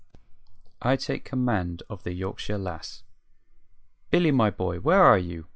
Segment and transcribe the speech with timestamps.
[0.81, 3.03] I TAKE COMMAND OF THE "YORKSHIRE LASS."
[4.09, 5.45] "Billy, my boy, where are you?"